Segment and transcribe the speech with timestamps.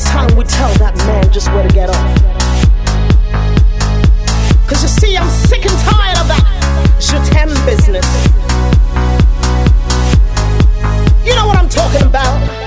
[0.00, 1.96] it's time we tell that man just where to get off.
[4.66, 6.44] Cause you see, I'm sick and tired of that
[6.98, 8.06] Jutem business.
[11.26, 12.59] You know what I'm talking about.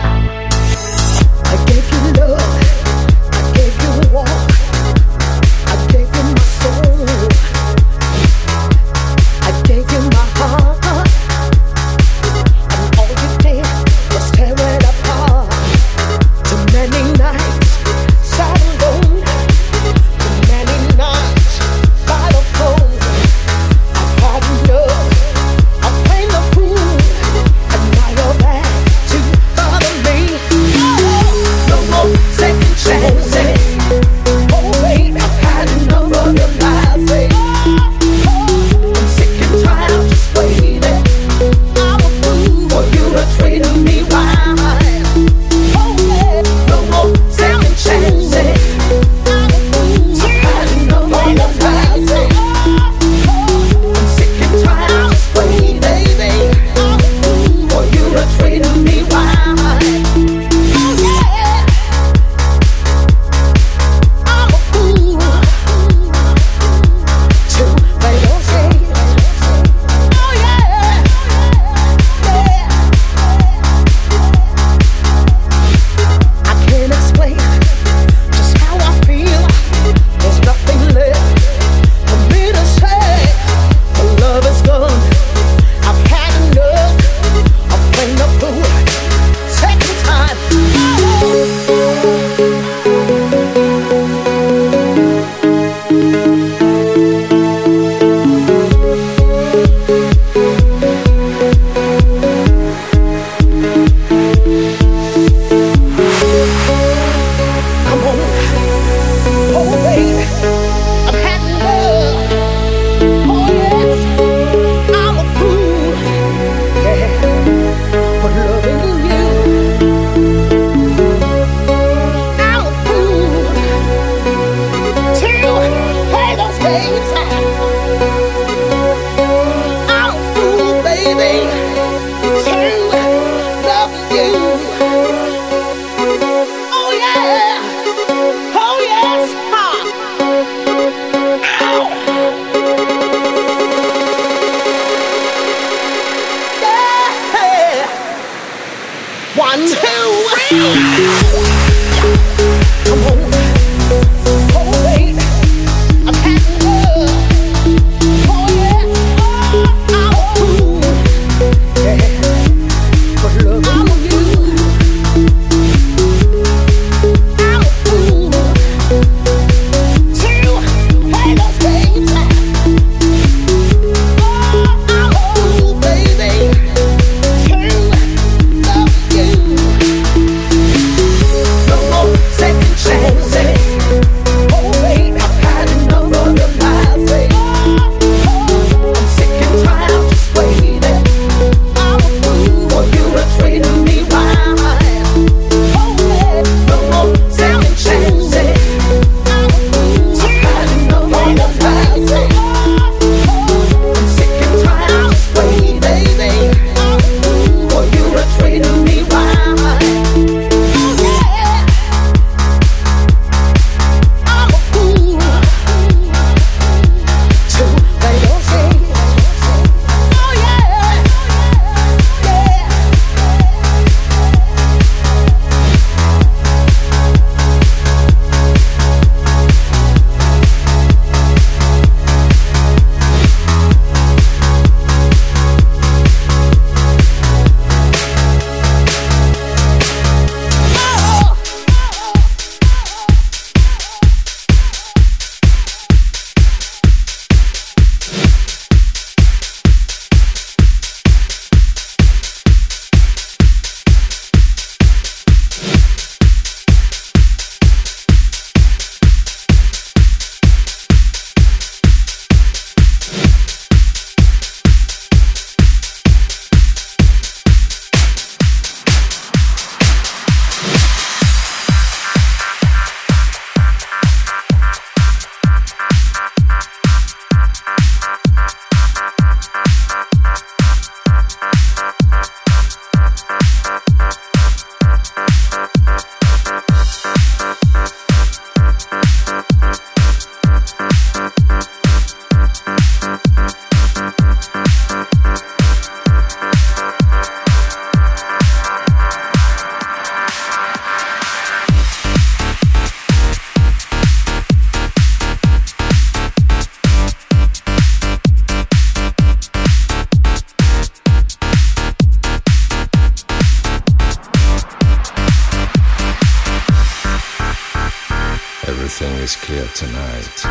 [319.76, 320.46] tonight.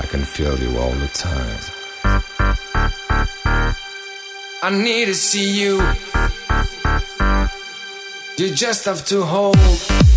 [0.00, 1.60] I can feel you all the time.
[4.62, 5.82] I need to see you.
[8.36, 10.07] You just have to hold.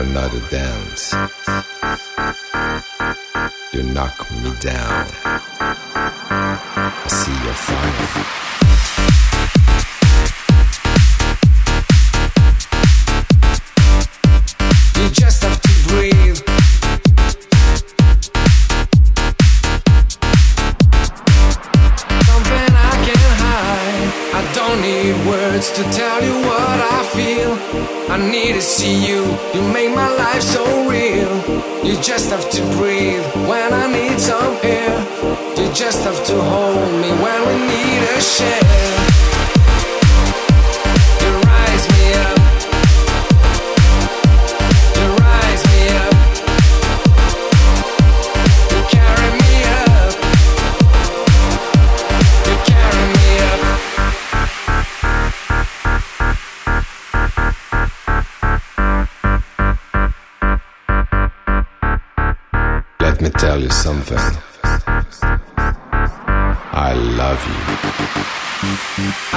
[0.00, 1.12] another dance.
[3.72, 5.06] You knock me down.
[6.78, 8.55] I see your fire.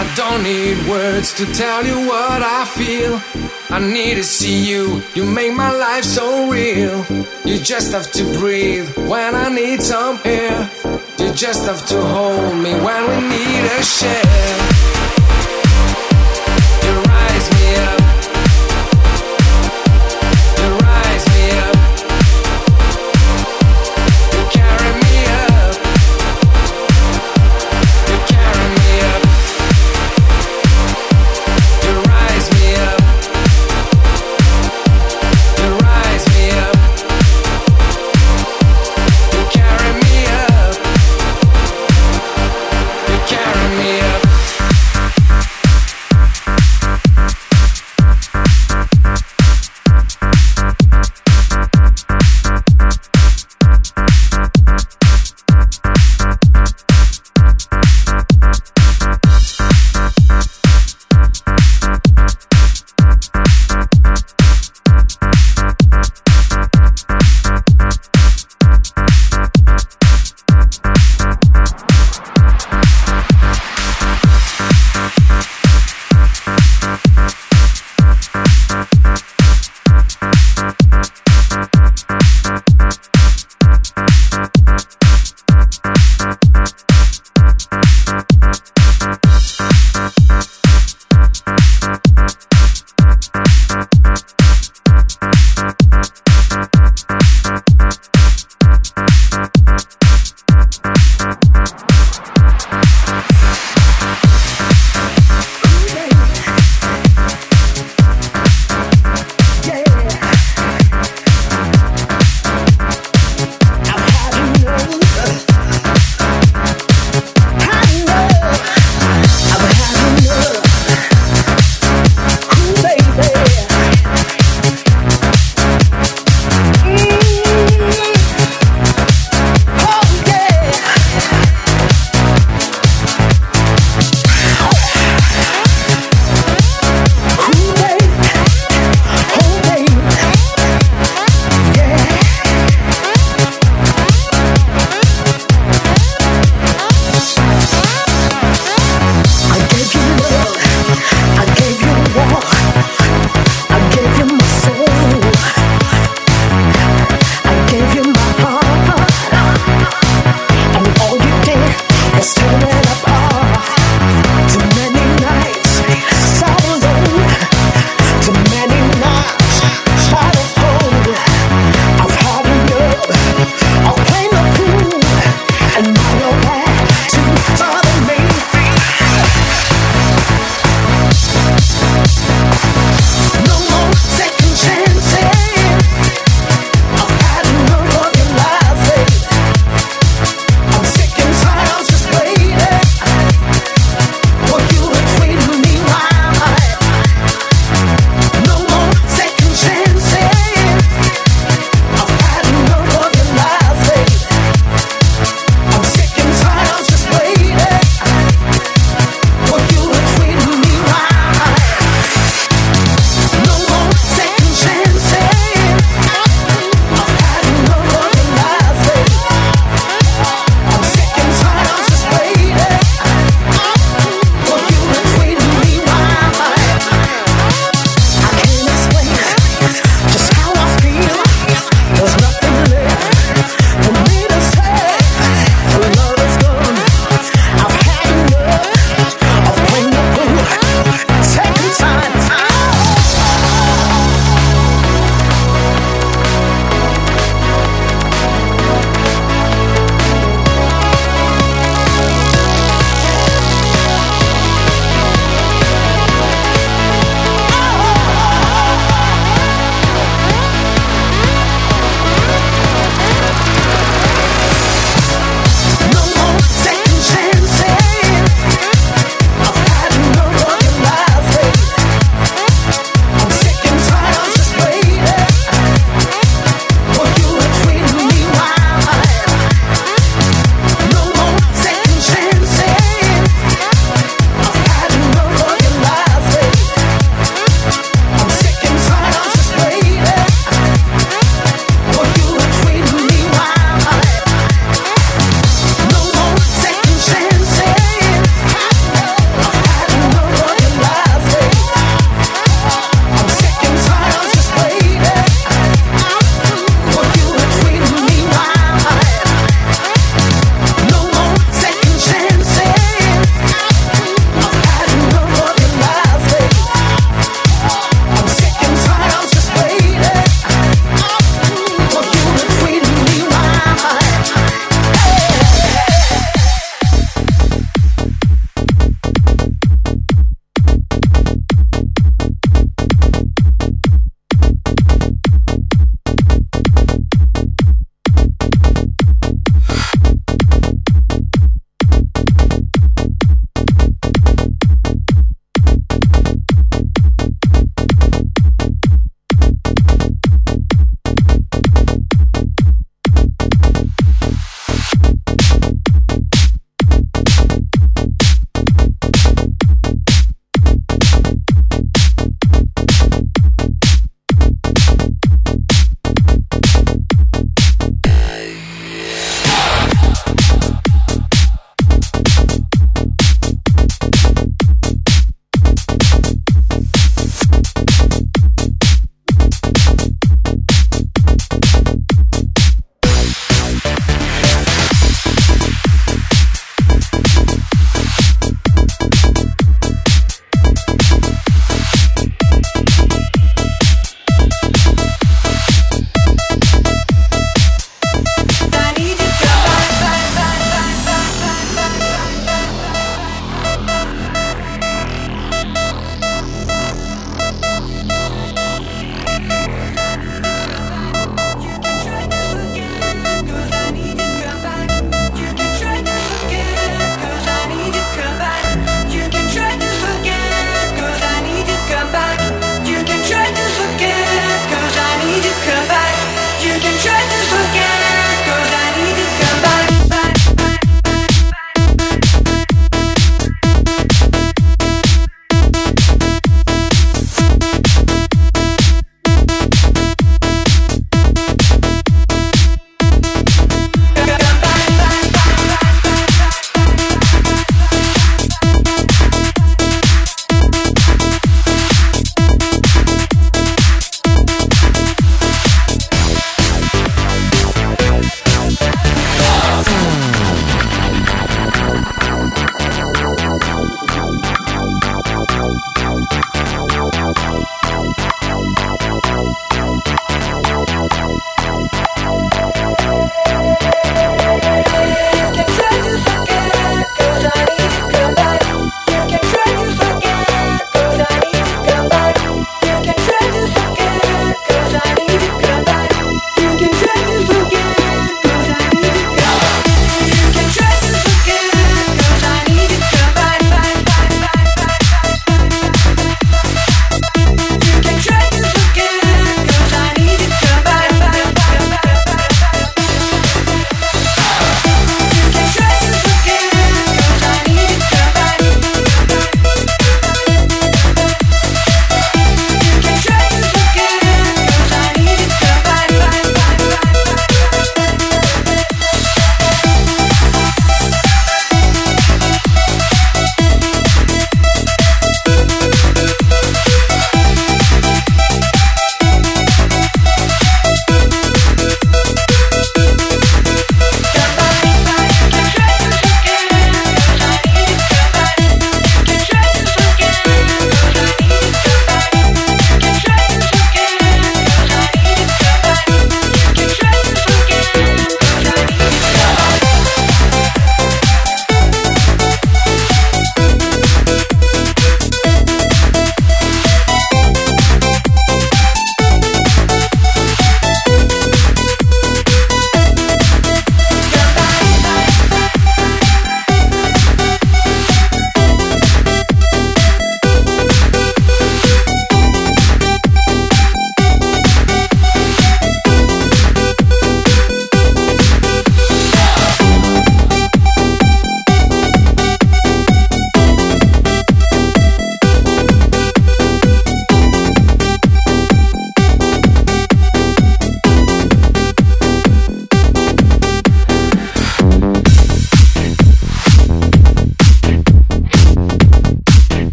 [0.00, 3.20] I don't need words to tell you what I feel.
[3.68, 7.04] I need to see you, you make my life so real.
[7.44, 10.70] You just have to breathe when I need some air.
[11.18, 14.77] You just have to hold me when we need a share.